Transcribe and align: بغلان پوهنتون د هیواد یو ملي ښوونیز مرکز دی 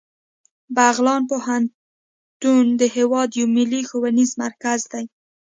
بغلان 0.75 1.21
پوهنتون 1.31 2.65
د 2.81 2.81
هیواد 2.95 3.29
یو 3.39 3.45
ملي 3.55 3.81
ښوونیز 3.89 4.31
مرکز 4.43 4.81
دی 4.91 5.05